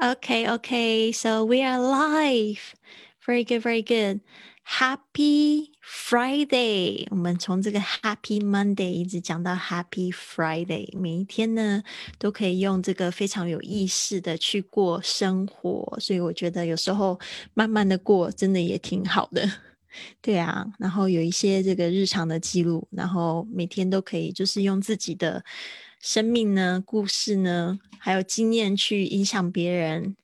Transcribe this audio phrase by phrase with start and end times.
[0.00, 1.10] Okay, okay.
[1.10, 2.76] So we are live.
[3.26, 4.20] Very good, very good.
[4.62, 7.08] Happy Friday！
[7.10, 11.82] 我们从这个 Happy Monday 一直讲到 Happy Friday，每一天呢
[12.16, 17.18] 都可以用这个非常有意识的去过生活，所以我觉得有时候
[17.54, 19.50] 慢慢的过真的也挺好的。
[20.22, 25.44] 对啊，然后有一些这个日常的记录，然后每天都可以就是用自己的
[26.00, 30.16] 生命呢、故事呢，还有经验去影响别人，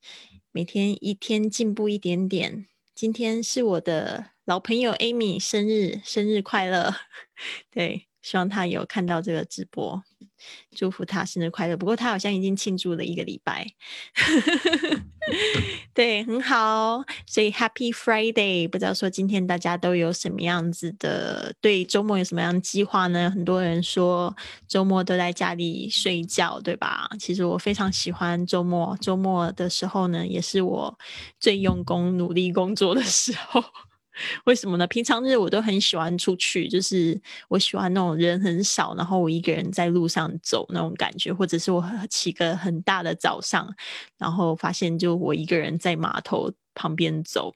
[0.52, 2.66] 每天一天进步一点点。
[2.94, 4.26] 今天是我的。
[4.44, 6.94] 老朋友 Amy 生日，生日快乐！
[7.72, 10.04] 对，希望他有看到这个直播，
[10.74, 11.76] 祝福他生日快乐。
[11.76, 13.66] 不过他好像已经庆祝了一个礼拜，
[15.94, 17.02] 对，很好。
[17.26, 18.68] 所以 Happy Friday！
[18.68, 23.30] 不知道说今天大家都有什么样子的，对周末有什么样的计划呢？
[23.30, 24.34] 很多人说
[24.68, 27.08] 周末都在家里睡觉，对吧？
[27.18, 30.98] 其实我非常喜欢周末，周末的时候呢，也是我
[31.38, 33.62] 最用功、努力工作的时候。
[34.44, 34.86] 为什么呢？
[34.86, 43.68] 平常日我都很喜欢出去，就是我喜欢那种人很少，然后我一个人在路上走那种感觉，或者是我起个很大的早上，
[44.18, 47.54] 然后发现就我一个人在码头旁边走。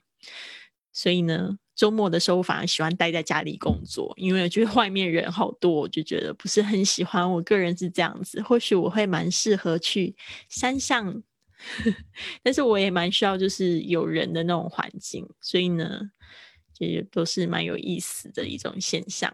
[0.91, 7.31] 所以呢，周末的时候我反而喜欢待在家里工作，因为我觉得外面人好多，我就觉得不是很喜欢。
[7.31, 10.15] 我个人是这样子，或许我会蛮适合去
[10.49, 11.23] 山上，
[12.43, 15.25] 但是我也蛮需要就是有人的那种环境。
[15.39, 16.11] 所以呢。
[16.79, 19.31] 也都是蛮有意思的一种现象。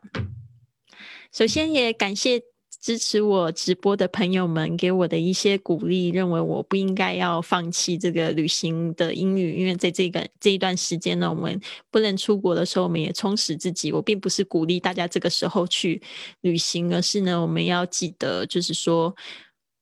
[1.32, 2.42] 首先，也感谢
[2.82, 13.92] 支持我直播的朋友们给我的一些鼓励，认为我不应该要放弃这个旅行的英语，因为在这个这一段时间呢，我们不能出国的时候，我们也充实自己。
[13.92, 16.02] 我并不是鼓励大家这个时候去
[16.42, 19.16] 旅行，而是呢，我们要记得，就是说，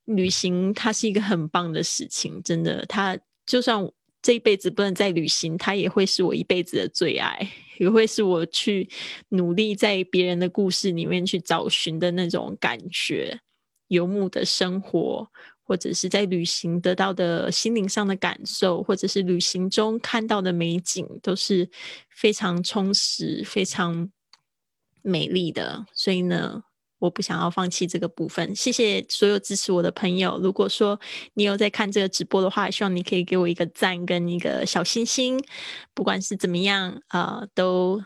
[0.05, 3.89] 旅行它是一个很棒的事情，真的，它就算。
[4.24, 8.89] 这一辈子不能再旅行，它也会是我一辈子的最爱，也会是我去
[9.30, 13.38] 努力在别人的故事里面去找寻的那种感觉，
[13.89, 15.28] 游牧的生活，
[15.62, 21.70] 或者是在旅行得到的心灵上的感受，或者是旅行中看到的美景，都是
[22.10, 24.10] 非常充实、非常
[25.02, 25.86] 美丽的。
[25.94, 26.64] 所以呢。
[27.03, 30.39] 我不想要放弃这个部分，谢谢所有支持我的朋友。
[30.41, 30.97] 如果说
[31.33, 35.37] 你有在看这个直播的话，希望你可以给我一个赞跟一个小心心。
[35.93, 38.02] 不管是怎么样啊，都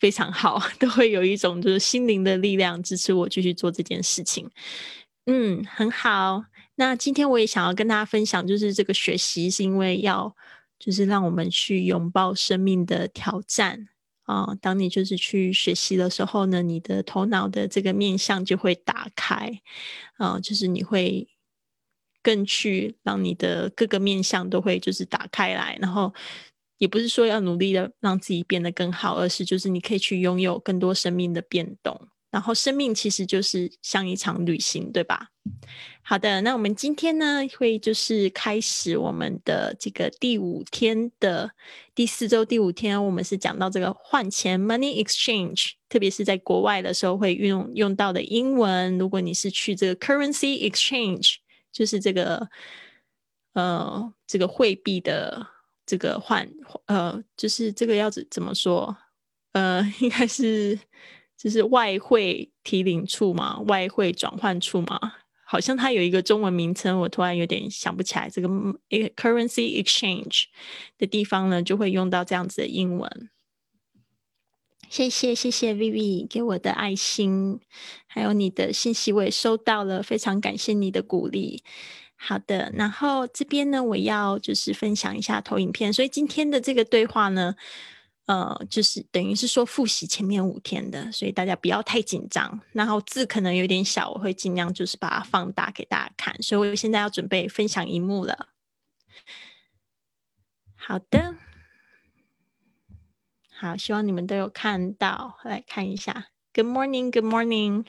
[0.00, 4.50] 非常好， 都会有一种就是心灵的力量支持我继续做这件事情。
[5.26, 6.42] 嗯，很好。
[6.74, 10.34] 那今天我也想要跟大家分享，就是这个学习是因为要
[10.80, 13.86] 就是让我们去拥抱生命的挑战。
[14.24, 19.60] 啊，当你就是去学习的时候呢，你的头脑的这个面向就会打开，
[20.16, 21.28] 啊，就是你会
[22.22, 26.14] 更去让你的各个面向都会就是打开来，然后
[26.78, 32.08] 也不是说要努力的让自己变得更好，而是就是你可以去拥有更多生命的变动。
[32.30, 35.28] 然后生命其实就是像一场旅行，对吧？
[36.04, 41.50] 好的，那我们今天呢会就是开始我们的这个第五天的
[41.94, 48.98] 第四周第五天，我们是讲到这个换钱 （money exchange），特别是在国外的时候会用用到的英文。
[48.98, 51.36] 如果你是去这个 currency exchange，
[51.70, 52.48] 就是这个
[53.54, 55.46] 呃这个汇币的
[55.86, 56.46] 这个换
[56.86, 58.96] 呃，就是这个要怎怎么说？
[59.52, 60.78] 呃，应该是。
[61.34, 65.12] 就是外汇提领处嘛，外汇转换处嘛，
[65.52, 68.30] 好像它有一个中文名称，我突然有点想不起来。
[68.30, 68.48] 这个
[68.88, 70.44] currency exchange
[70.96, 73.28] 的地方呢，就会用到这样子的英文。
[74.88, 77.60] 谢谢谢谢 Vivi 给我的爱心，
[78.06, 81.62] 还有你的信息我也收到了，非常感谢你的鼓励。
[82.16, 87.56] 好的，然后这边呢，我要就是分享一下投影片，所以今天的这个对话呢。
[88.26, 92.60] 呃，就是等于是说复习前面五天的，所以大家不要太紧张。
[92.72, 96.40] 然后字可能有点小，我会尽量就是把它放大给大家看。
[96.40, 98.50] 所以我现在要准备分享荧幕了。
[100.76, 101.36] 好的，
[103.50, 106.28] 好，希望你们都有看到，来看一下。
[106.54, 107.86] Good morning, good morning，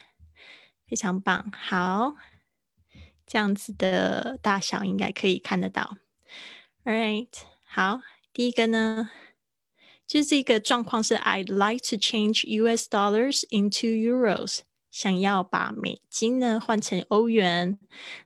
[0.87, 1.51] 非常棒。
[1.55, 2.15] 好，
[3.27, 5.97] 这样子的大小应该可以看得到。
[6.85, 7.29] All right，
[7.63, 8.01] 好，
[8.33, 9.11] 第一个呢。
[10.13, 12.87] 就是这个状况是，I'd like to change U.S.
[12.87, 14.59] dollars into euros，
[14.91, 17.79] 想要把美金呢换成欧元。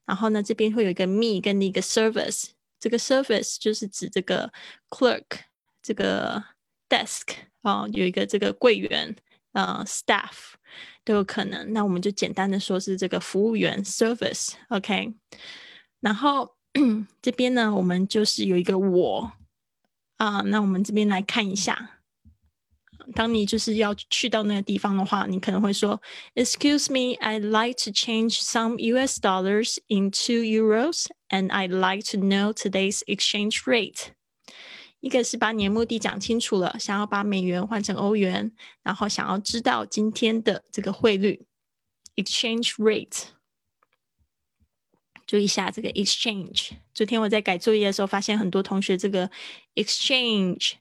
[0.04, 2.48] 然后呢，这边会有一个 me 跟一个 service，
[2.78, 4.52] 这个 service 就是指这个
[4.90, 5.24] clerk，
[5.82, 6.44] 这个
[6.90, 7.30] desk
[7.62, 9.16] 啊，有一个这个柜员
[9.54, 10.56] 啊，staff
[11.06, 11.72] 都有可能。
[11.72, 15.14] 那我们就简单的说是这个服务员 service，OK。
[16.02, 16.54] 然后
[17.24, 19.32] 这边呢，我们就是有一个我
[20.18, 21.94] 啊，那我们这边来看一下。
[23.16, 26.02] 当你就是要去到那个地方的话，你可能会说
[26.36, 29.22] ，Excuse me, I'd like to change some U.S.
[29.22, 34.08] dollars into euros, and I'd like to know today's exchange rate。
[35.00, 38.52] 一个是把你的目的讲清楚了，想要把美元换成欧元，
[38.84, 41.46] 然后想要知道今天的这个汇率
[42.16, 43.37] exchange rate。
[45.27, 46.71] 注意一下这个 exchange。
[46.93, 49.31] 昨天我在改作业的时候，发现很多同学这个
[49.75, 50.73] exchange。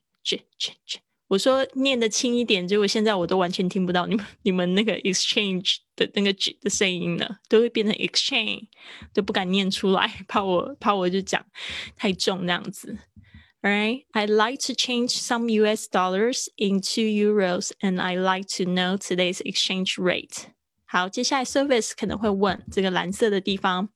[1.27, 8.67] 我说念的轻一点，结果现在我都完全听不到你们你们那个 exchange 的那个 g 的声音了，都会变成 exchange，
[9.13, 11.45] 都不敢念出来，怕我怕我就讲
[11.95, 12.97] 太重那样子。
[13.61, 15.87] Alright, I'd like to change some U.S.
[15.87, 20.47] dollars into euros, and I'd like to know today's exchange rate.
[20.85, 23.87] 好，接下来 service 可能会问这个蓝色的地方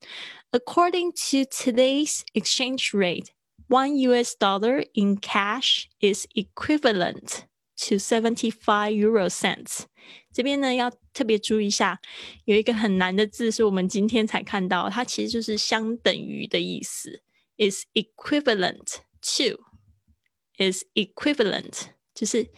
[0.51, 3.27] ，According to today's exchange rate
[3.67, 7.45] one US dollar in cash is equivalent
[7.87, 9.85] to seventy five euro cents。
[10.31, 11.99] 这边呢要特别注意一下，
[12.43, 17.23] 有一个很难的字是我们今天才看到，它其实就是相等于的意思，
[17.57, 22.49] is equivalent to，is equivalent 就是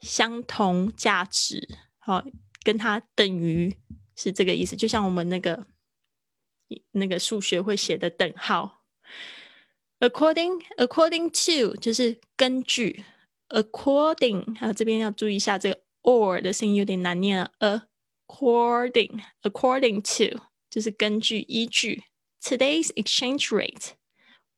[0.00, 1.68] 相同价值，
[1.98, 2.24] 好，
[2.62, 3.76] 跟它等于
[4.16, 5.66] 是这个意思，就像我们那个
[6.92, 8.84] 那个数学会写的等号。
[10.00, 13.04] According according to 就是根据，
[13.48, 17.52] according 还有这边要注意一下这个 or 的声音有点难念了。
[18.28, 22.04] According according to 就是根据依据。
[22.42, 23.94] Today's exchange rate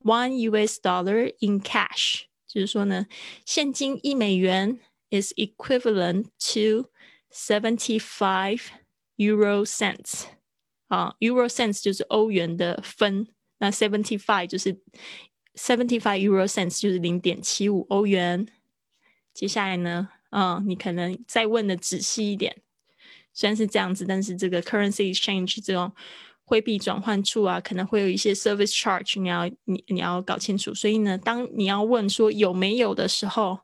[0.00, 0.78] one U.S.
[0.80, 3.06] dollar in cash 就是说呢，
[3.46, 4.80] 现金一美元
[5.10, 6.90] is equivalent to
[7.32, 8.60] seventy five
[9.16, 10.24] euro cents
[10.93, 14.71] 啊，euro cents 就是欧元的分，那 seventy five 就是
[15.55, 18.47] seventy five euro cents 就是零点七五欧元。
[19.33, 22.61] 接下来呢，嗯，你可能再问的仔细一点。
[23.33, 25.91] 虽然是这样子，但是这个 currency exchange 这种
[26.43, 30.75] 汇币转换处啊，可能会有一些 service charge，你要你你要搞清楚。
[30.75, 33.61] 所以呢，当你要问说有没有的时候，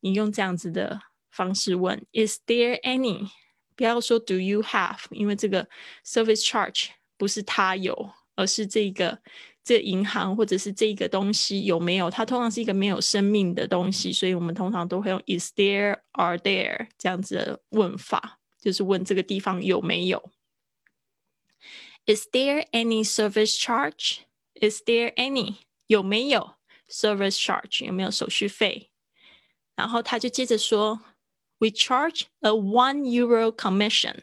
[0.00, 1.00] 你用这样子的
[1.30, 3.28] 方式问：Is there any？
[3.78, 4.98] 不要说 Do you have？
[5.12, 5.66] 因为这个
[6.04, 9.22] service charge 不是他有，而是这个。
[9.64, 12.08] 这银行或者是这个东西有没有？
[12.08, 20.30] 它通常是一个没有生命的东西，所以我们通常都会用 is there, are there 这样子的问法，就是问这个地方有没有。
[22.06, 24.20] Is there any service charge?
[24.54, 26.54] Is there any 有没有
[26.88, 28.90] service charge 有没有手续费？
[29.76, 30.98] 然后他就接着说
[31.59, 34.19] ，We charge a one euro commission。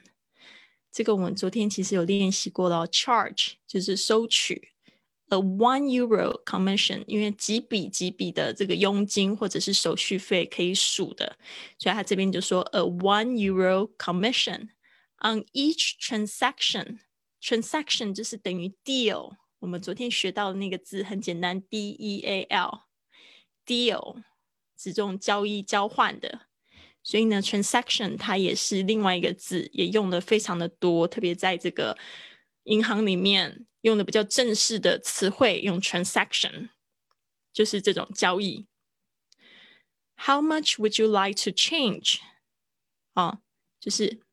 [0.92, 4.72] 这个我们昨天其实有练习过了，charge 就是收取。
[5.28, 11.38] a one euro commission，因为几笔几笔的这个佣金或者是手续费可以数的，
[11.78, 14.70] 所以他这边就说 a one euro commission
[15.20, 24.25] on each transaction。transaction 就是等于 deal，我们昨天学到的那个字很简单，d e a l，deal
[24.76, 26.48] 是这种交易交换的，
[27.05, 31.97] 所以呢，transaction 它也是另外一个字，也用的非常的多，特别在这个
[32.63, 33.65] 银行里面。
[33.85, 36.69] 用的比较正式的词汇，用 transaction，
[37.53, 38.65] 就是这种交易。
[40.17, 42.17] How much would you like to change？
[43.13, 43.41] 啊，
[43.79, 44.25] 就是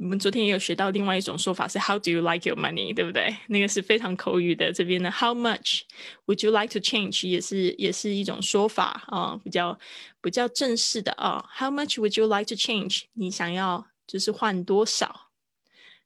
[0.00, 2.94] 我们昨天也有学到另外一种说法是 How do you like your money？
[2.94, 3.34] 对不对？
[3.48, 4.70] 那个是非常口语的。
[4.72, 5.82] 这边的 How much
[6.26, 7.26] would you like to change？
[7.26, 9.78] 也是也是一种说法啊，比较
[10.20, 11.44] 比较正式的啊。
[11.58, 13.04] How much would you like to change？
[13.14, 15.30] 你想要就是换多少？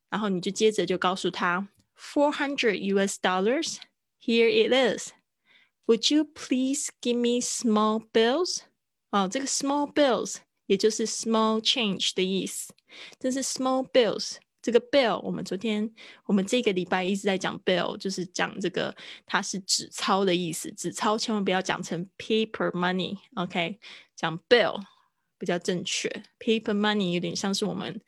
[0.09, 1.69] 然后你就接着就告诉他，
[1.99, 3.79] four hundred US dollars.
[4.21, 5.13] Here it is.
[5.87, 8.61] Would you please give me small bills?
[9.11, 12.74] 哦，这个 small bills 也就是 small change 的意思。
[13.20, 14.38] 这是 small bills。
[14.62, 15.94] 这个 bill 我们昨天
[16.26, 18.96] 我们这个礼拜一直在讲 bill，就是讲这个
[19.26, 20.72] 它是纸钞的意思。
[20.72, 23.18] 纸钞千万不要讲成 paper money。
[23.36, 23.80] OK，
[24.16, 24.82] 讲 bill
[25.38, 26.10] 比较正确。
[26.40, 28.02] paper money 有点像是我们。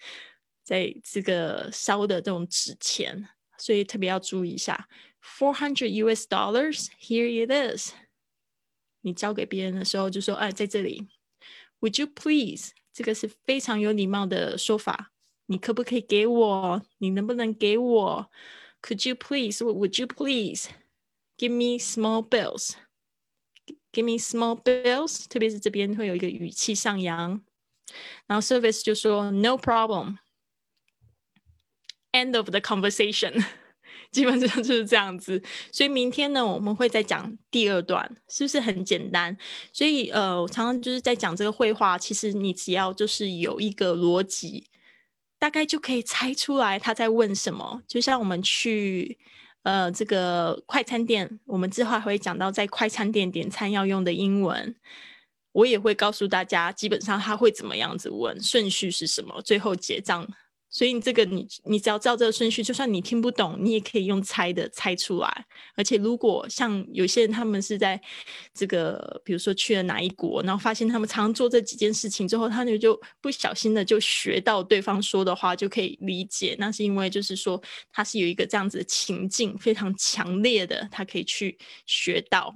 [0.63, 4.89] 在这个烧的这种纸钱，所以特别要注意一下。
[5.23, 7.93] Four hundred US dollars, here it is。
[8.99, 11.07] 你交给别人的时候就说：“哎，在这里。
[11.80, 12.70] ”Would you please？
[12.92, 15.12] 这个是非常有礼貌的说法。
[15.46, 16.82] 你可不可以给我？
[16.98, 18.30] 你能不能给我？
[18.80, 19.62] Could you please?
[19.62, 20.68] Would you please
[21.36, 22.72] give me small bills?
[23.92, 25.26] Give me small bills。
[25.28, 27.42] 特别是这边会有一个语气上扬，
[28.26, 30.18] 然后 service 就说：“No problem。”
[32.12, 33.44] End of the conversation，
[34.11, 35.41] 基本上就是这样子。
[35.71, 39.35] 所以明天呢，我们会再讲第二段，是不是很简单？
[39.71, 44.67] 所以呃，我常常就是在讲这个绘画，其实你只要就是有一个逻辑，
[45.39, 47.81] 大概就可以猜出来他在问什么。
[47.87, 49.17] 就像我们去
[49.63, 54.75] 呃这个快餐店，我们之后还会讲到在快餐店点餐要用的英文。
[55.53, 60.27] 我也会告诉大家，基本上他会怎么样子问，顺序是什么，最后结账。
[60.77, 65.45] 所以这个你你只要照这个顺序，就算你听不懂，你也可以用猜的猜出来。
[65.73, 67.99] 而且如果像有些人他们是在
[68.53, 76.55] 这个，比如说去了哪一国，然后发现他们常做这几件事情之后，他就就不小心的就学到对方说的话，就可以理解。
[76.59, 77.59] 那是因为就是说
[77.91, 81.57] 他是有一个这样子的情境，非常强烈的，他可以去
[81.87, 82.53] 学到。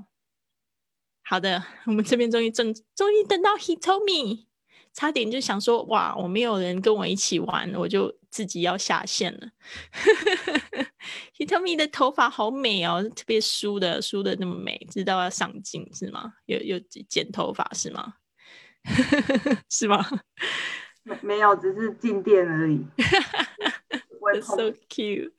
[1.23, 4.45] 好的，我们这边终于等，终于等到 He told me，
[4.93, 9.47] 差点就想说，哇，我没有人跟我一起玩，我就自己要下线了。
[11.61, 16.33] Me 的头发好美哦，特别梳的，梳的那么美，知道要上镜是吗？
[16.45, 18.15] 有有剪头发是吗？
[19.69, 20.05] 是吗？
[21.03, 22.85] 没没有，只是静电而已。
[24.43, 25.31] So cute。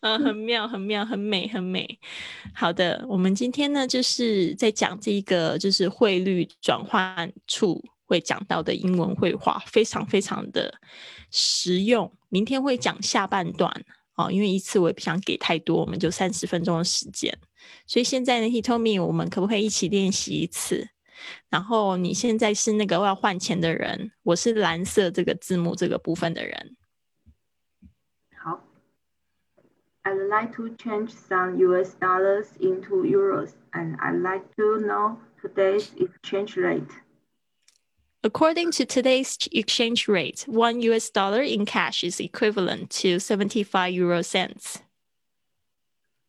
[0.00, 1.98] 嗯，很妙，很妙，很美，很美。
[2.54, 10.80] 好的，我们今天呢，就是在讲这一个，就是汇率转换处会讲到的英文绘画，非常非常的
[11.30, 12.10] 实用。
[12.30, 13.70] 明天会讲下半段
[14.16, 17.38] 哦，因为一次我也不想给太多，我们就三十分钟的时间。
[17.86, 20.88] 所以现在呢，He told me，我们可不可以一起练习一次？
[21.50, 26.76] 然后你现在是那个要换钱的人，我是蓝色这个字幕这个部分的人。
[28.42, 28.64] 好
[30.04, 35.90] I'd like to change some US dollars into euros and I'd like to know today's
[35.96, 36.88] exchange rate.
[38.24, 44.22] According to today's exchange rate, one US dollar in cash is equivalent to 75 euro
[44.22, 44.82] cents.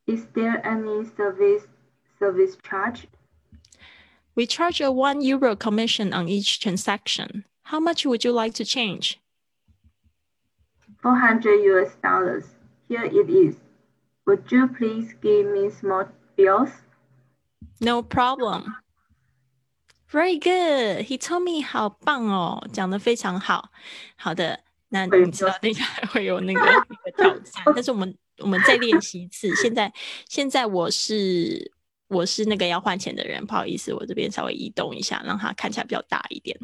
[0.05, 1.63] Is there any service
[2.19, 3.07] service charge?
[4.35, 7.45] We charge a 1 euro commission on each transaction.
[7.63, 9.19] How much would you like to change?
[11.01, 12.45] 400 US dollars.
[12.87, 13.55] Here it is.
[14.27, 16.05] Would you please give me small
[16.35, 16.69] bills?
[17.81, 18.75] No problem.
[20.11, 21.05] Very good.
[21.05, 23.69] He told me 好棒哦，讲的非常好。
[24.15, 29.53] 好的，那你知道等一下会有那个那个挑战，但是我们我们再练习一次。
[29.55, 29.93] 现在
[30.27, 31.71] 现在我是
[32.07, 36.57] 我是那个要换钱的人，不好意思，我这边稍微移动一下，让它看起来比较大一点。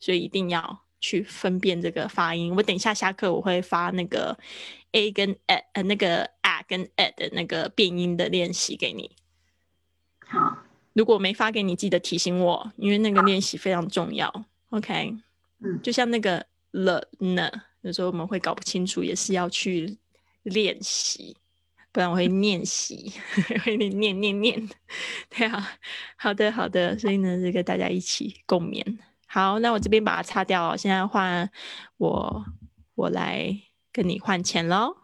[0.00, 2.52] 所以一定要去分辨这个发音。
[2.56, 4.36] 我等一下下课我会发那个
[4.90, 9.08] a 跟 at 呃那个 at 跟 at 的那个变音的练习给你。
[10.26, 10.58] 好，
[10.92, 14.44] 如果没发给你，记得提醒我，因为那个练习非常重要。
[14.70, 15.14] OK，
[15.60, 17.48] 嗯，就像那个 the 呢，
[17.82, 19.96] 有时候我们会搞不清楚，也是要去
[20.42, 21.36] 练习。
[21.93, 23.13] 不然我会念习，
[23.63, 24.69] 会念念念念，
[25.29, 25.71] 对啊，
[26.17, 28.99] 好的好的，所以呢，这个大家一起共勉。
[29.25, 31.49] 好，那我这边把它擦掉，现在换
[31.97, 32.45] 我，
[32.95, 33.59] 我来
[33.91, 34.97] 跟你换钱喽。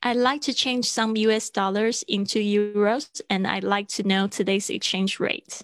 [0.00, 4.70] I'd like to change some US dollars into euros, and I'd like to know today's
[4.70, 5.62] exchange rate.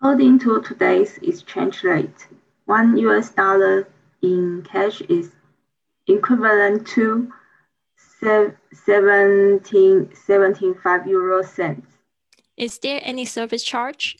[0.00, 2.26] According to today's exchange rate,
[2.64, 3.86] one US dollar
[4.20, 5.30] in cash is
[6.07, 7.31] equivalent to
[8.19, 11.87] 17, 75 euro cents.
[12.55, 14.17] Is there any service charge?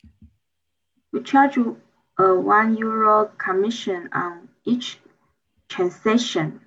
[1.11, 4.99] We charge a one euro commission on each
[5.69, 6.59] transaction.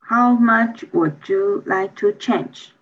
[0.00, 2.72] How much would you like to change?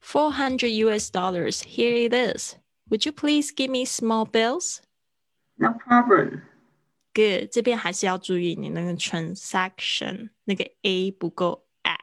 [0.00, 1.62] 400 US dollars.
[1.62, 2.56] Here it is.
[2.88, 4.80] Would you please give me small bills?
[5.58, 6.42] No problem.
[7.18, 11.98] Good，这边还是要注意你那个 transaction 那个 a 不够 a，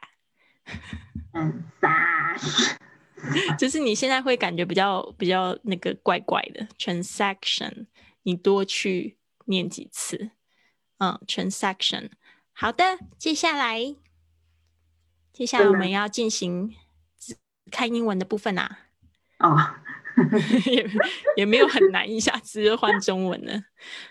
[3.58, 7.86] 就是你现在会感觉比较比较那个怪怪的 transaction，
[8.24, 10.32] 你多去念几次，
[10.98, 12.10] 嗯，transaction。
[12.52, 13.96] 好的，接下来，
[15.32, 16.74] 接下来我们要进行
[17.70, 18.80] 看英文的部分啊。
[19.38, 19.56] 哦，
[20.65, 20.87] 也
[21.37, 23.53] 也没有很难，一下子就换中文了。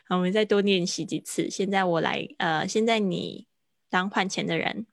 [0.08, 1.50] 好，我们再多练习几次。
[1.50, 3.46] 现在我来，呃，现在你
[3.90, 4.87] 当换钱的人。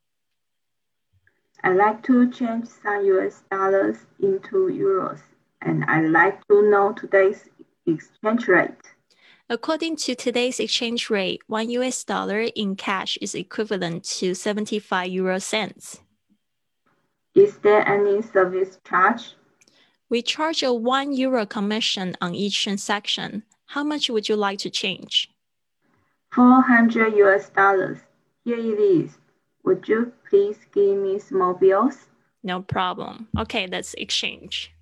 [1.63, 5.19] I'd like to change some US dollars into euros,
[5.59, 7.45] and I'd like to know today's
[7.85, 8.77] exchange rate.
[9.49, 15.39] According to today's exchange rate, one US dollar in cash is equivalent to 75 euro
[15.39, 16.01] cents.
[17.33, 19.35] Is there any service charge?
[20.12, 23.44] We charge a 1 euro commission on each transaction.
[23.68, 25.30] How much would you like to change?
[26.34, 27.96] 400 US dollars.
[28.44, 29.16] Here it is.
[29.64, 32.08] Would you please give me small bills?
[32.42, 33.28] No problem.
[33.38, 34.74] Okay, let's exchange.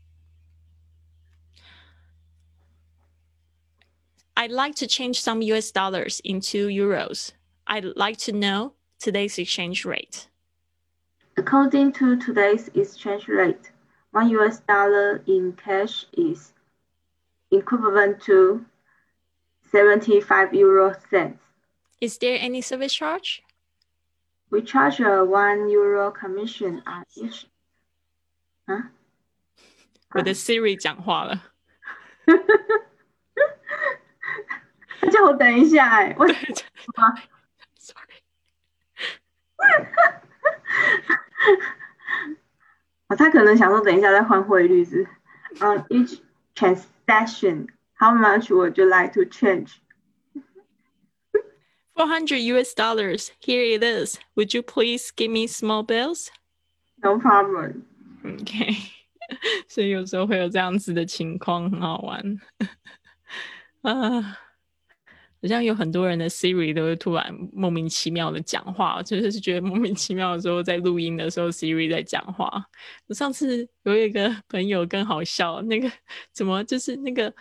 [4.37, 7.31] I'd like to change some US dollars into euros.
[7.69, 10.27] I'd like to know today's exchange rate.
[11.37, 13.71] According to today's exchange rate,
[14.12, 16.54] one US dollar in cash is
[17.52, 18.66] equivalent to
[19.72, 21.40] 75 euro cents.
[22.02, 23.42] Is there any service charge?
[24.52, 27.46] We charge a one euro commission on each.
[28.68, 28.92] 啊？
[30.12, 31.44] 我的 Siri 讲话了。
[35.02, 36.64] 他叫我等一下、欸，为什
[36.96, 37.16] 么？
[37.78, 38.24] Sorry.
[43.10, 45.08] 哦，他可能想说等一下再换汇率是？
[45.62, 46.20] On each
[46.56, 49.80] transaction, how much would you like to change?
[51.96, 53.32] 400 US dollars.
[53.40, 54.20] Here it is.
[54.36, 56.30] Would you please give me small bills?
[56.98, 57.84] No problem.
[58.24, 58.76] OK，
[59.70, 62.42] 所以有时候会有这样子的情况，很好玩。
[63.84, 64.40] 啊，
[65.43, 72.67] 好像有很多人的 Siri 都会突然莫名其妙的讲话，就是 觉得莫名其妙的时候，在录音的时候 Siri 在讲话。
[73.07, 75.91] 我上次有一个朋友更好笑，那个
[76.33, 77.33] 怎么就是那个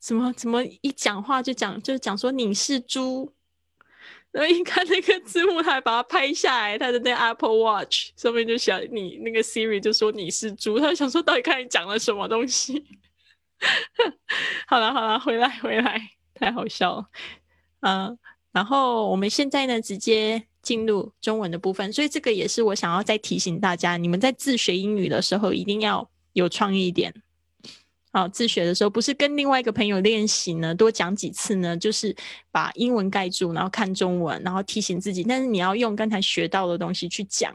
[0.00, 3.32] 怎么怎么一讲话就讲就讲说你是猪。
[4.32, 12.84] 然后一看那个字幕，他还把它拍下来，他的那 Apple Watch 上面就写你那个 Siri 就说你是猪，他想说到底看你讲了什么东西。
[14.66, 17.06] 好了好了，回来回来，太好笑了。
[17.80, 18.18] 嗯、
[18.52, 27.14] 然后我们现在呢，直接进入中文的部分，所以这个也是我想要再提醒大家，你们在自学英语的时候一定要有创意一点。
[28.12, 32.16] 好，自学的时候不是跟另外一个朋友练习呢，多讲几次呢，就是
[32.50, 35.22] 把英文盖住，然后看中文，然后提醒自己。
[35.22, 37.54] 但是你要用刚才学到的东西去讲，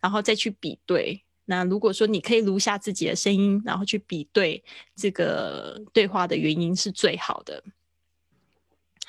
[0.00, 1.22] 然后再去比对。
[1.44, 4.62] 那如果说你可以录下自己的声音，然后去比对
[4.96, 7.62] 这个对话的原因是最好的。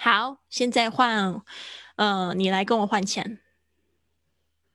[0.03, 1.43] 好，现在换，
[1.97, 3.41] 呃，你来跟我换钱。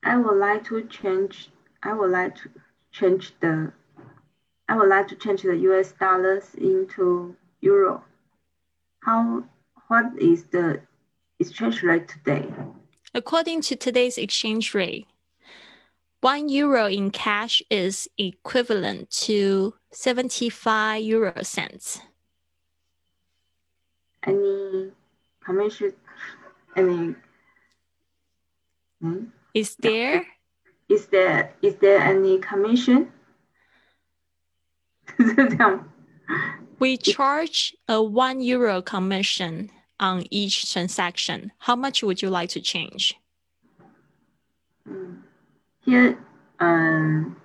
[0.02, 1.48] I would like to change.
[1.80, 2.50] I would like to
[2.92, 3.72] change the.
[4.66, 5.94] I would like to change the U.S.
[5.94, 8.04] dollars into euro.
[9.02, 9.44] How?
[9.88, 10.82] What is the
[11.40, 12.48] exchange rate today?
[13.14, 15.08] According to today's exchange rate,
[16.22, 22.02] one euro in cash is equivalent to 75 euro cents.
[24.26, 24.92] Any
[25.49, 25.93] permission.
[26.77, 27.15] I
[29.01, 29.25] hmm?
[29.55, 30.27] is there?
[30.89, 33.11] Is there is there any commission?
[36.79, 41.51] we charge a one euro commission on each transaction.
[41.59, 43.15] How much would you like to change?
[44.87, 45.15] Hmm.
[45.85, 46.19] Here,
[46.61, 47.37] um,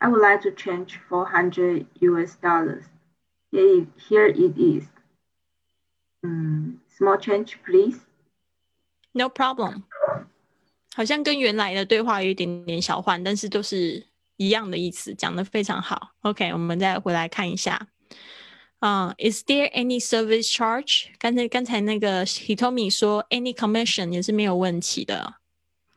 [0.00, 2.84] I would like to change 400 US dollars.
[3.51, 4.87] Here, it- here it is.
[6.21, 7.99] 嗯，small change, please.
[9.13, 9.83] No problem.
[10.93, 14.05] 好像跟原来的对话有一点点小换，但是都是
[14.37, 16.11] 一样的意思，讲的非常好。
[16.21, 17.87] OK，我们再回来看一下。
[18.79, 21.07] 啊、i s there any service charge？
[21.17, 25.35] 刚才刚才那个 Hitomi 说 any commission 也是没有问题的。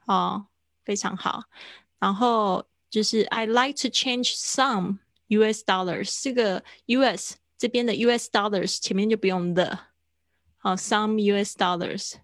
[0.07, 0.47] 哦，
[0.85, 1.45] 非常好。
[1.99, 9.80] 然后就是 I like to change some US dollars，这个 US 这边的 US dollars 前面就不用 the，
[10.58, 12.16] 好，some US dollars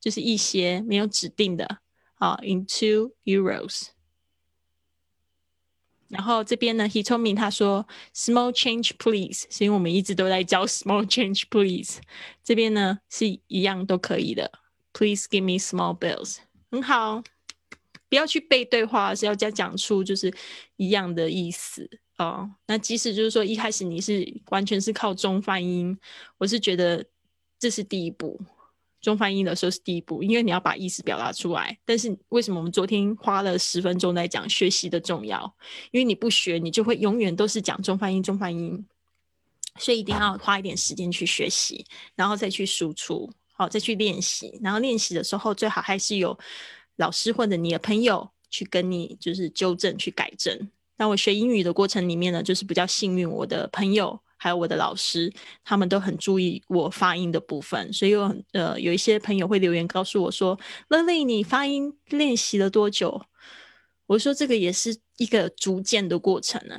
[0.00, 1.78] 就是一些没有指定的，
[2.14, 3.90] 好，into euros。
[6.08, 12.00] 然后这边呢，He told me 他说 small change please，是因为我们一直都在教 small change please。
[12.42, 14.50] 这边呢是一样都可以的
[14.92, 17.22] ，please give me small bills，很好。
[18.08, 20.34] 不要去背对话，是要加讲出就是
[20.74, 21.88] 一样的意思
[22.24, 22.50] 哦。
[22.66, 25.98] 那即使就是说一开始你是完全是靠中翻音，
[26.38, 27.04] 我是觉得
[27.58, 28.40] 这是第一步。
[29.00, 31.78] 中翻译的时候是第一步，因为你要把意思表达出来。
[31.86, 35.42] 但是为什么我们昨天花了十分钟在讲学习的重要？
[35.90, 38.84] 因为你不学，你就会永远都是讲中翻译、中翻译，
[39.78, 44.60] 所以一定要花一点时间去学习，然后再去输出，好，再去练习。
[44.62, 46.38] 然后练习的时候，最好还是有
[46.96, 50.70] 老师或者你的朋友去跟你就是纠正、去改正。
[51.00, 54.20] 那我学英语的过程里面呢，就是比较幸运，我的朋友。
[54.42, 55.30] 还有我的老师，
[55.62, 60.58] 他们都很注意我发音的部分，所以有呃有一些朋友会留言告诉我说
[60.88, 63.20] ：“乐丽，你发音练习了多久？”
[64.08, 66.74] 我说：“这个也是一个逐渐的过程呢。”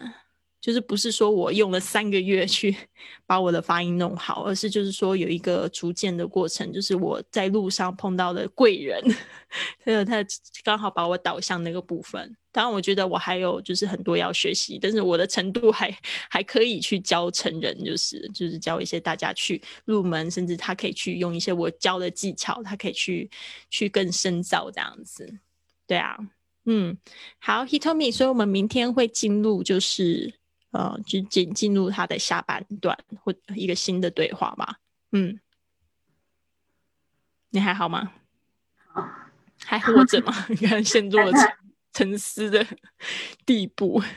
[0.61, 2.75] 就是不是说我用了三个月去
[3.25, 6.71] 把我的发音弄好，而是就是说有一个逐渐的过程。
[6.71, 9.03] 就是我在路上碰到的贵人，
[9.83, 10.25] 他他
[10.63, 12.37] 刚好把我导向那个部分。
[12.53, 15.97] 当然，我觉得我还有就是很多要学习，但是我的程度还
[16.29, 23.27] 还可以去教成人，就是就是教一些大家去入门，甚至他可以去用一些我教的技巧，他可以去
[23.69, 25.33] 去更深造这样子。
[25.87, 26.17] 对啊，
[26.65, 26.97] 嗯，
[27.39, 30.40] 好，He told me，所以我们明天会进入就是。
[30.71, 34.77] 呃，就进进入他的下半段或一个新的对话吧。
[35.11, 35.39] 嗯，
[37.49, 38.13] 你还好吗？
[39.63, 40.33] 还活着吗？
[40.49, 41.51] 你看陷入了沉
[41.93, 42.65] 沉思的
[43.45, 44.01] 地步。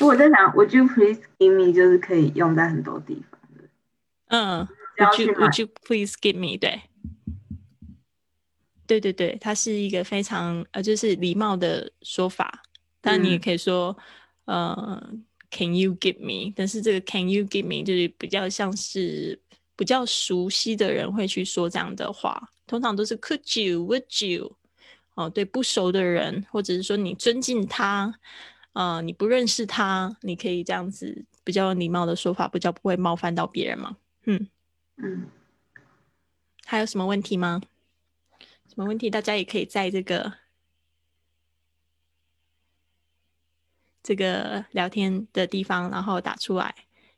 [0.00, 1.72] 我在想，Would you please give me？
[1.72, 3.64] 就是可以用在很多地方的。
[4.26, 4.68] 嗯
[4.98, 6.58] ，Would you Would you please give me？
[6.58, 6.82] 对，
[8.86, 12.62] 对对对，它是一个非常呃，就是礼貌的说法。
[13.00, 13.96] 但你也可以说。
[14.48, 15.12] 呃
[15.50, 16.54] ，Can you give me？
[16.56, 19.38] 但是这个 Can you give me 就是比较像是
[19.76, 24.56] 比较熟悉的人会去说这样的话，通常都是 Could you？Would you？
[25.16, 28.18] 哦，对不熟的人，或者是说你尊敬他，
[28.72, 33.98] 呃，你不认识他，你可以这样子比较礼貌的说法，比较不会冒犯到别人嘛。
[34.24, 34.48] 嗯
[34.96, 35.26] 嗯，
[36.64, 37.60] 还有什么问题吗？
[38.66, 39.10] 什么问题？
[39.10, 40.32] 大家也可以在这个。
[44.08, 46.74] 这个聊天的地方，然后打出来，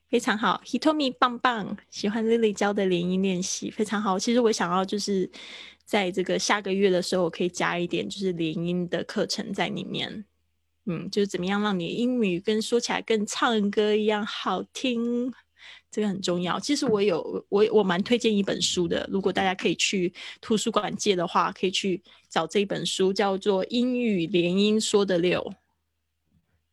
[0.08, 0.60] 非常好。
[0.66, 4.18] Hitomi 棒棒，喜欢 Lily 教的连音练习，非常好。
[4.18, 5.30] 其实我想要就是
[5.84, 10.24] 在这个下个月的时候，我可以加一点就是连音的课程在里面。
[10.86, 15.32] 嗯，就是怎么样让你英语跟说起来跟唱歌一样好听，
[15.92, 16.58] 这个很重要。
[16.58, 25.40] 其实我有我我蛮推荐一本书的，如果大家可以去图书馆借的话，可以去找这本书，叫做《英语连音说的溜》。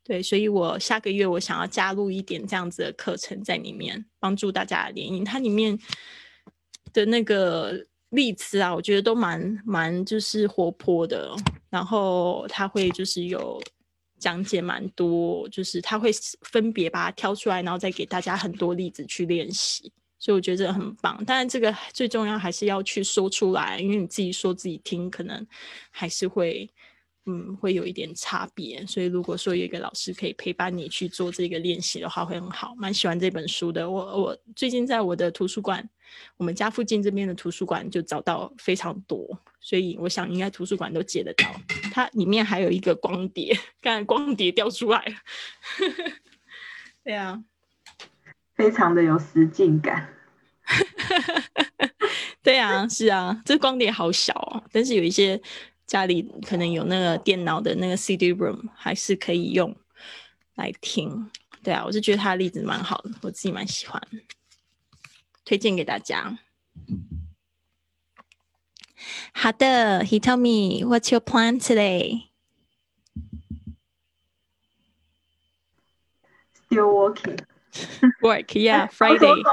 [0.07, 5.25] 对，所以我下个月我想要加入一点这样子的课程在里面，帮助大家联姻。
[5.25, 5.77] 它里面
[6.93, 11.35] 的那个例子啊，我觉得都蛮蛮就是活泼的，
[11.69, 13.61] 然后他会就是有
[14.17, 16.09] 讲解蛮多，就是他会
[16.43, 19.91] 分别把它挑出来，然后再给大家很多例子去练习。
[20.17, 21.21] 所以我觉得这个很棒。
[21.25, 25.45] 当然，这个最重要还是要去说出来，因为你自己说自己听，可能
[25.91, 26.69] 还是会。
[27.29, 32.73] 嗯，会有一点差别，所以如果说有一个老师可以陪伴你去做这个练习的话，会很好。
[32.77, 35.85] 蛮喜欢这本书的，我我最近在我的图书馆，
[36.37, 41.53] 我们家附近这边的图书馆就找到非常多，所以我想应该图书馆都借得到。
[41.91, 45.13] 它里面还有一个光碟，看光碟掉出来了。
[47.03, 47.43] 对啊，
[48.55, 50.13] 非常的有实境感。
[52.41, 55.41] 对啊，是啊，这光碟好小哦，但是有一些。
[55.87, 59.75] 家里可能有那个电脑的那个 CD room，还是可以用
[60.55, 61.31] 来听。
[61.63, 64.01] 对啊，我是觉得他的例子蛮好的，我自己蛮喜欢，
[65.43, 66.37] 推荐给大家。
[69.33, 72.27] 好的，He told me what's your plan today?
[76.69, 77.39] Still working.
[78.21, 79.43] Work, yeah, Friday.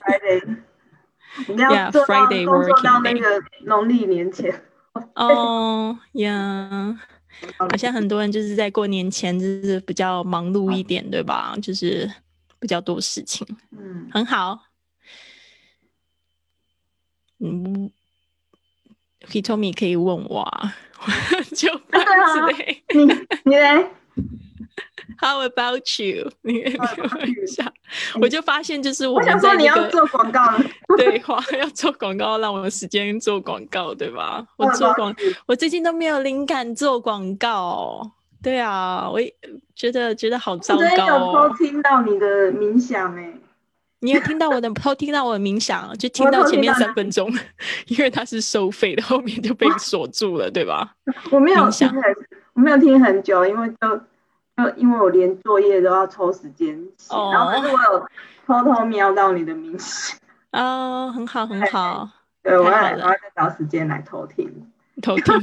[0.00, 0.62] Friday.
[1.48, 4.52] 你要做到工作到那个农历年前
[5.14, 6.98] 哦呀，
[7.58, 11.54] 好像很多人就是在过年前就是比较忙碌一点，对吧？
[11.62, 12.10] 就是
[12.58, 13.46] 比较多事情。
[13.70, 14.58] 嗯，很好。
[17.38, 17.90] 嗯
[19.28, 20.74] ，Hitomi 可以问我啊，
[21.56, 22.82] 就对啊之类。
[22.94, 23.04] 你
[23.44, 23.86] 你嘞？
[25.20, 26.30] How about you？
[26.42, 27.72] 你给我一下，
[28.20, 30.60] 我就发现就是我想说你要做广告了，
[30.96, 34.46] 对话要做广告，让我有时间做广告，对吧？
[34.56, 35.14] 我做广，
[35.46, 38.10] 我最近都没有灵感做广告。
[38.42, 39.32] 对啊，我也
[39.74, 41.56] 觉得觉得好糟我昨天有糕哦偷。
[41.58, 43.34] 听到你的冥想哎、
[44.00, 47.30] 你有听到我的偷听到我的冥想，就听到前面三分钟，
[47.88, 50.94] 因为它是收费的，后面就被锁住了，对吧？
[51.30, 52.02] 我没有想很，
[52.54, 54.00] 我没有听很久，因为就
[54.64, 58.06] 就因为我连作业都要抽时间写，哦然后但是我有
[58.46, 60.18] 偷偷瞄到你的冥想，
[60.52, 62.08] 哦，很好，很好，
[62.42, 64.70] 对我要我要再找时间来偷听。
[65.02, 65.34] 偷听，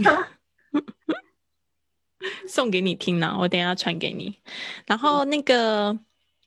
[2.47, 4.35] 送给你听呢、我等一下传给你。
[4.85, 5.97] 然后那个，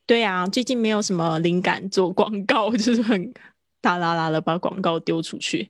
[0.06, 3.32] 对啊，最近没有什么灵感做广告， 就是很
[3.80, 5.68] 大啦啦的把广告丢出去。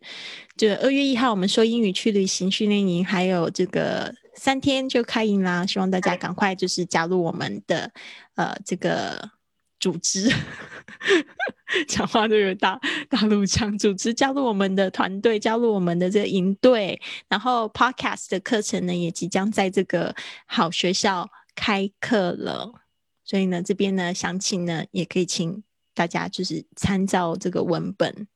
[0.57, 7.93] 就二月一号，我们说英语去旅行训练营，还有这个三天就开营啦，希望大家赶快就是加入我们的
[8.37, 9.31] 呃这个
[9.79, 10.33] 组织。
[11.87, 16.99] 讲话都有大大陆腔，组织加入我们的团队，加入我们的这个营队，
[17.29, 22.73] 然后 Podcast 的课程呢，也即将在这个好学校开课了。
[23.23, 25.63] 所以呢，这边呢，详情呢，也可以请
[25.95, 28.27] 大家就是参照这个文本。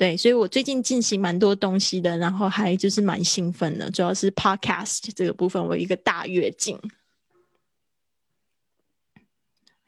[0.00, 6.80] 对，所以我最近进行蛮多东西的，然后还就是蛮兴奋的，主要是 Podcast 这个部分，我有一个大跃进，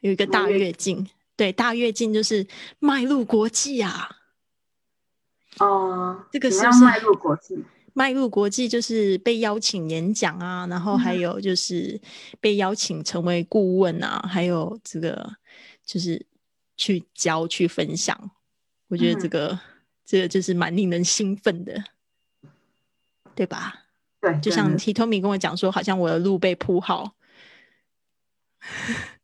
[0.01, 1.09] 有一个大跃进。
[1.35, 2.45] 对，大跃进就是
[2.77, 4.07] 迈入国际啊。
[5.57, 7.65] 哦，这个是迈入国际？
[7.93, 11.99] 迈入国际就是被邀请演讲啊，然后还有就是
[12.39, 15.33] 被邀请成为顾问啊，还有这个
[15.83, 16.23] 就是
[16.77, 18.29] 去教去分享。
[18.89, 19.59] 我觉得这个、
[20.05, 21.83] 这个就是蛮令人兴奋的，
[23.35, 23.73] 对吧？
[24.21, 27.13] 对，就像真的 Hitomi 跟我讲说，好像我的路被铺好。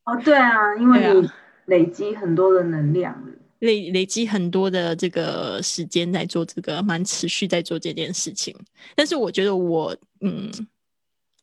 [0.04, 1.30] 哦，对啊，因为你
[1.66, 3.32] 累积很多的能量了。
[3.60, 8.56] 累累积很多的这个时间在做这个，蛮持续在做这件事情。
[8.96, 10.50] 但是我觉得我嗯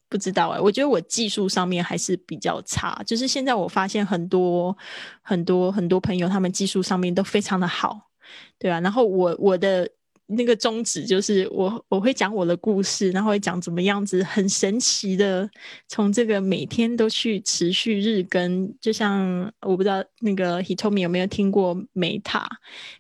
[0.09, 3.03] 不知道哎、我觉得我技术上面还是比较差。
[3.05, 4.77] 就是现在我发现很多
[5.20, 8.09] 很多很多朋友，他们技术上面都非常的好，
[8.58, 8.80] 对啊。
[8.80, 9.88] 然后我我的
[10.28, 15.48] 那个宗旨就是我我会讲我的故事，然后会讲怎么样子很神奇的
[15.86, 22.48] 从这个每天都去持续日更，就像我不知道那个 Hitomi 有没有听过美塔，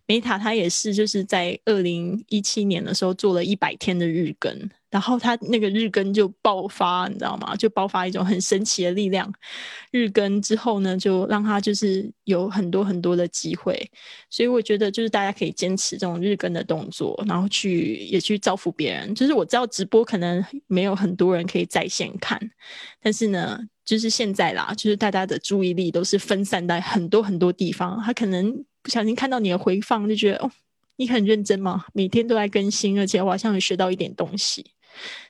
[0.06, 7.54] 美塔他也是就是在二零一七年的时候做了一百天的日更，然后他那个日更就爆发，你知道吗？
[7.56, 9.30] 就爆发一种很神奇的力量。
[9.90, 13.78] 日更之后呢，就让他就是有很多很多的机会，
[14.30, 19.14] 所以我觉得就是大家可以坚持这种日更的动作，然后去也去造福别人。
[19.14, 22.38] 就是我知道直播可能没有很多人可以在线看，
[23.02, 30.50] 但是呢，就是现在啦，就是大家的注意力都是分散在很多很多地方，他可能不小心看到你的回放，就觉得哦，
[30.96, 31.84] 你很认真吗？
[31.92, 34.64] 每天都在更新，而且我好像有学到一点东西，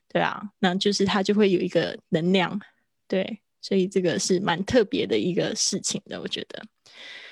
[0.09, 2.61] 对啊，那就是它就会有一个能量，
[3.07, 6.63] 对，所以这个是蛮特别的一个事情的，我觉得。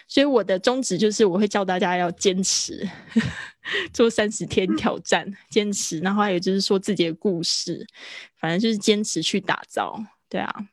[0.06, 2.86] 所以我的宗旨就是，我会教大家要坚持
[3.90, 7.86] 做三十天挑战，坚持，然后还有就是说自己的故事，
[8.38, 10.68] 反正就是坚持去打造，对啊。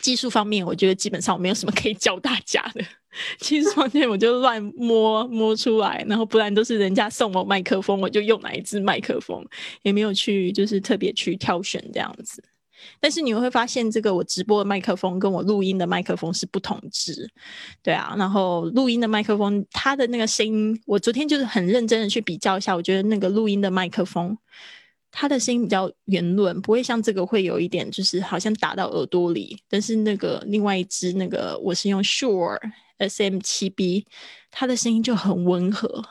[0.00, 2.82] 技术方面，我觉得基本上我没有什么可以教大家的。
[3.40, 9.44] 其实房间，我就乱摸摸出来，然后不然都是人家送我麦克风，我就用哪一支麦克风，
[9.82, 12.42] 也没有去就是特别去挑选这样子。
[12.98, 17.28] 但是你会发现，这个我直播的麦克风跟我录音的麦克风是不同支，
[17.82, 18.14] 对啊。
[18.16, 24.34] 然后录音的麦克风，它的那个声音，我昨天就是很认真的去比较一下，我觉得那个录音的麦克风，
[25.10, 29.58] 它的声音比较圆润，不会像这个会有一点就是好像打到耳朵里。
[29.68, 32.58] 但是那个另外一支那个我是用 Sure
[33.08, 34.06] SM 七 B，
[34.50, 36.04] 它的声音就很温和。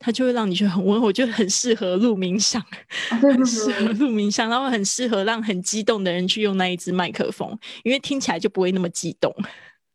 [0.00, 2.62] 它就会让你觉得很温和，我觉得很适合录冥想，
[3.08, 9.34] 很适合，录冥想，然后很适合让很激动的人去用那一支麦克风，因为听起来就不会那么激动。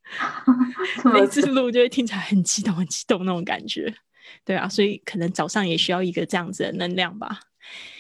[1.14, 3.94] 每次录就会听起来很激动、很激动那种感觉。
[4.44, 7.42] 对啊，所以可能早上也需要一个这样子的能量吧。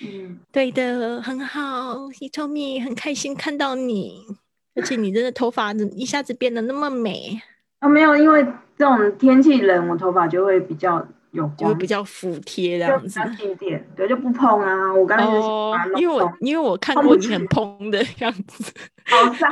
[0.02, 4.26] 嗯，对的，很好，Hitomi，很开心看到你，
[4.74, 7.40] 而且你真的头发一下子变得那么美。
[7.80, 8.46] 啊没有，因为
[8.78, 13.20] 这种天气冷，我头发就会比较有就会，比较服帖这样子。
[13.20, 14.94] 比较静电，对，就不碰啊。
[14.94, 18.74] 我刚才就是哦因为我因为我看过你很蓬的 样子，
[19.06, 19.52] 好赞，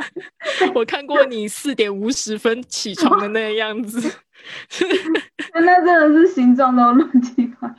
[0.74, 4.00] 我看过你四点五十分起床的那个样子。
[5.54, 7.74] 那真的是形状都乱七八糟。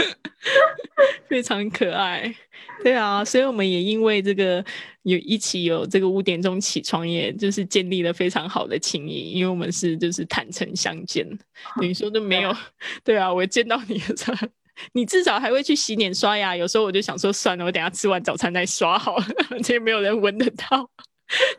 [1.28, 2.34] 非常可爱，
[2.82, 4.64] 对啊，所以我们也因为这个
[5.02, 11.26] 有一起有这个五点钟起床，也就是建立了非常好的情谊，因为我们是就是坦诚相见，
[11.76, 12.56] 等于说都没有，
[13.04, 14.48] 对啊，我见到你的时候，
[14.92, 20.90] 你至少还会去洗脸刷牙，有时候我就想说算了，我等下吃完早餐再刷好了，反正也没有人闻得到，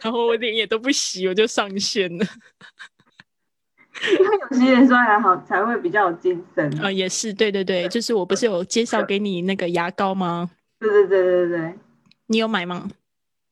[0.02, 2.26] 然后我脸也都不洗，我就上线了，
[4.50, 6.84] 有洗脸刷牙好才会比较有精神。
[6.84, 10.50] 啊、也是，对对对，就是我不是有介绍给你那个牙膏吗？
[10.80, 11.74] 对对对对对，
[12.28, 12.88] 你有买吗？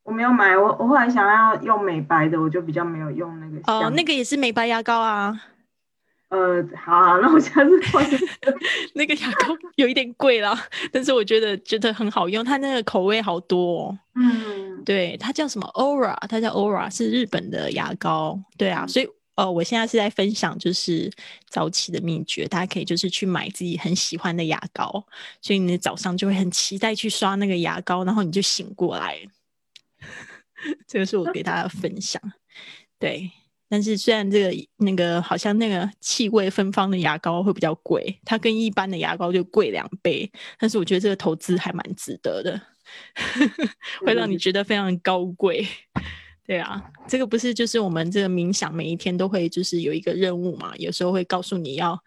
[0.04, 5.40] 我没有买，我我后来想要用美白的，我就比较没有用那个哦，香那个也是美白牙膏啊。
[6.30, 8.06] 呃，好啊，那我下次换。
[8.94, 10.56] 那个牙膏有一点贵啦，
[10.94, 14.00] 但是我觉得觉得很好用，它那个口味好多、哦。
[14.16, 18.40] 嗯，对，它叫什么 Aura，它叫 Aura，是日本的牙膏。
[18.58, 19.10] 对啊，所以
[19.40, 21.10] 呃，我现在是在分享就是
[21.48, 25.02] 早起的秘诀，大家可以就是去买自己很喜欢的牙膏，
[25.42, 29.18] 所以你早上就会很期待去刷那个牙膏，然后你就醒过来。
[30.86, 32.22] 这个是我给大家分享。
[33.00, 33.32] 对，
[33.70, 42.62] 但是虽然这个那个好像那个气味芬芳的牙膏会比较贵，它跟一般的牙膏就贵两倍，但是我觉得这个投资还蛮值得的，
[44.06, 45.66] 会让你觉得非常高贵。
[46.50, 52.04] 对啊，这个不是就是我们这个冥想每一天都会就是有一个任务嘛，有时候会告诉你要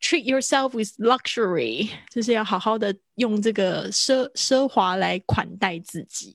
[0.00, 6.34] treat yourself with luxury，就是要好好的用这个奢奢华来款待自己。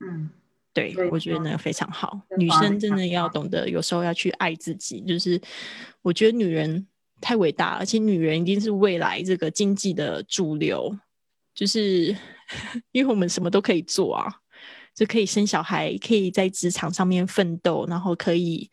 [0.00, 0.28] 嗯，
[0.74, 2.20] 对我觉得那个非常好。
[2.36, 5.00] 女生真的要懂得，有时候要去爱自己。
[5.00, 5.40] 就是
[6.02, 6.86] 我觉得女人
[7.22, 10.94] 太伟大，而且女人一定是未来这个经济的主流。
[11.54, 12.14] 就是
[12.92, 14.30] 因为我们什么都可以做啊，
[14.96, 18.68] 就可以生小孩，可以在职场上面奋斗，然后可以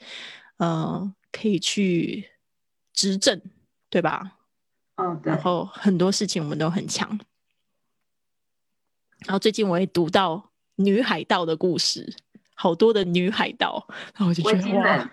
[0.58, 2.30] 呃可以去
[2.94, 3.40] 执政，
[3.90, 4.40] 对吧？
[4.96, 7.20] 哦对然，后很多事情我们都很强。
[9.26, 12.16] 然后最近我也读到女海盗的故事，
[12.56, 15.12] 好多的女海盗，然后我就觉得哇，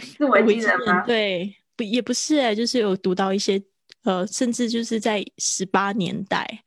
[0.00, 1.06] 是维维京人吗？
[1.06, 3.62] 对，不也不是哎、就是有读到一些
[4.02, 6.64] 呃，甚至就是在十八年代，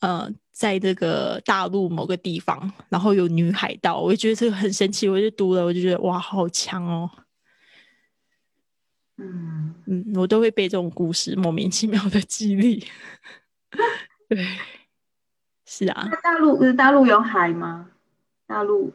[0.00, 7.10] 呃，在这个大陆某个地方，然后有女海盗，我就觉得这个很神奇，我就读了，我就觉得哇，好强哦。
[9.18, 12.84] 嗯，嗯，我都会被这种故事莫名其妙的激励。
[14.28, 14.46] 对，
[15.66, 17.90] 是啊，那大陆大陆有海吗？
[18.46, 18.92] 大陆。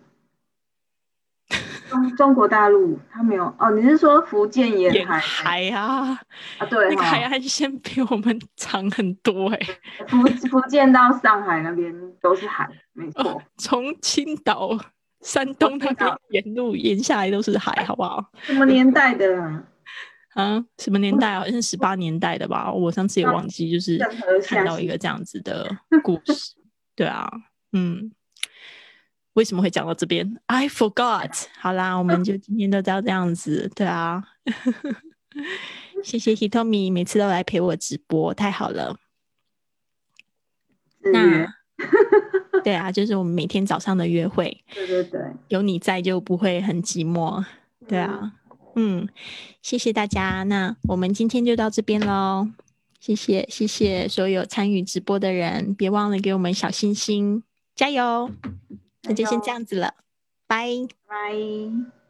[1.90, 6.20] 中中国大陆他没有哦，你是说福建沿沿海海啊，
[6.58, 6.66] 啊？
[6.70, 9.60] 对那海岸线比我们长很多哎、
[10.08, 13.42] 福福建到上海那边都是海，没错哦。
[13.58, 14.78] 从青岛、
[15.22, 18.24] 山东那边沿路沿下来都是海，好不好？
[18.42, 19.64] 什么年代的啊？
[20.34, 21.40] 啊，什么年代啊？
[21.40, 22.72] 好像是十八年代的吧？
[22.72, 23.98] 我上次也忘记，就是
[24.44, 25.70] 看到一个这样子的
[26.04, 26.56] 故事。
[26.96, 27.30] 对啊，
[27.72, 28.12] 嗯，
[29.36, 31.46] 为什么会讲到这边？I forgot。
[31.60, 33.72] 好啦，我们就今天都到这样子。
[33.76, 34.24] 对啊，
[36.04, 38.98] 谢谢 Hitomi 每次都来陪我直播，太好了。
[41.14, 41.54] 那
[42.64, 47.44] 对啊，就是我们每天早上的约会，对对对，有你在就不会很寂寞。
[47.88, 48.34] 对啊，
[48.76, 49.08] 嗯，
[49.62, 52.48] 谢谢大家，那我们今天就到这边喽。
[53.02, 57.44] 谢谢，谢谢所有参与直播的人，别忘了给我们小心心，
[57.76, 58.32] 加油！
[59.06, 59.94] 那就先这样子了，
[60.48, 60.70] 拜。
[61.08, 62.05] 拜。